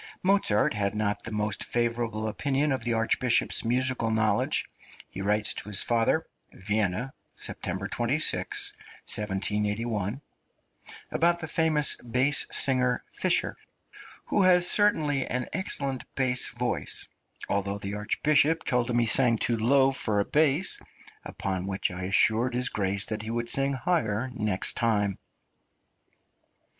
[0.23, 4.65] Mozart had not the most favourable opinion of the Archbishop's musical knowledge.
[5.11, 8.73] He writes to his father (Vienna, September 26,
[9.05, 10.23] 1781)
[11.11, 13.55] about the famous bass singer, Fischer,
[14.25, 17.07] "who has certainly an excellent bass voice,
[17.47, 20.79] although the Archbishop told him he sang too low for a bass,
[21.23, 25.25] upon which I assured His Grace that he would sing higher next time." {COURT CONCERTS
[25.27, 26.69] THEIR LENGTH.